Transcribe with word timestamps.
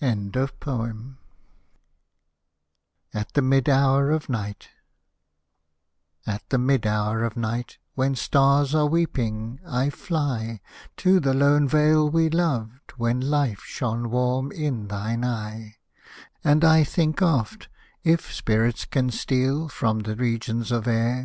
Hosted 0.00 0.32
by 0.32 0.46
Google 0.46 1.18
26 3.12 3.18
IRISH 3.18 3.18
MELODIES 3.20 3.20
AT 3.22 3.34
THE 3.34 3.42
MID 3.42 3.68
HOUR 3.68 4.10
OF 4.12 4.28
NIGHT 4.30 4.68
At 6.26 6.48
the 6.48 6.56
mid 6.56 6.86
hour 6.86 7.22
of 7.22 7.36
night, 7.36 7.76
when 7.94 8.14
stars 8.14 8.74
are 8.74 8.86
weeping, 8.86 9.60
I 9.66 9.90
fly 9.90 10.62
To 10.96 11.20
the 11.20 11.34
lone 11.34 11.68
vale 11.68 12.08
we 12.08 12.30
loved, 12.30 12.92
when 12.96 13.20
hfe 13.24 13.58
shone 13.60 14.08
warm 14.10 14.50
in 14.52 14.88
thine 14.88 15.22
eye; 15.22 15.74
And 16.42 16.64
I 16.64 16.82
think 16.82 17.20
oft, 17.20 17.68
if 18.02 18.32
spirits 18.32 18.86
can 18.86 19.10
steal 19.10 19.68
from 19.68 19.98
the 19.98 20.16
regions 20.16 20.72
of 20.72 20.86
air. 20.88 21.22